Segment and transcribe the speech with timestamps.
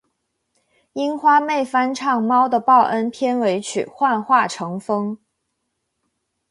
[0.93, 5.11] 樱花妹翻唱《猫的报恩》片尾曲《幻化成风》